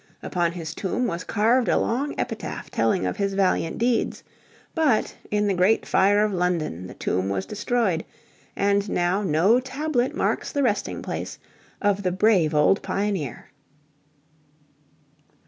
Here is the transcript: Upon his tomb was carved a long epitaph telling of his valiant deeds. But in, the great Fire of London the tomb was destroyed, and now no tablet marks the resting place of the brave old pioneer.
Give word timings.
Upon 0.23 0.53
his 0.53 0.73
tomb 0.73 1.05
was 1.05 1.23
carved 1.23 1.69
a 1.69 1.77
long 1.77 2.15
epitaph 2.19 2.71
telling 2.71 3.05
of 3.05 3.17
his 3.17 3.35
valiant 3.35 3.77
deeds. 3.77 4.23
But 4.73 5.13
in, 5.29 5.45
the 5.45 5.53
great 5.53 5.85
Fire 5.85 6.23
of 6.25 6.33
London 6.33 6.87
the 6.87 6.95
tomb 6.95 7.29
was 7.29 7.45
destroyed, 7.45 8.03
and 8.55 8.89
now 8.89 9.21
no 9.21 9.59
tablet 9.59 10.15
marks 10.15 10.51
the 10.51 10.63
resting 10.63 11.03
place 11.03 11.37
of 11.83 12.01
the 12.01 12.11
brave 12.11 12.55
old 12.55 12.81
pioneer. 12.81 13.49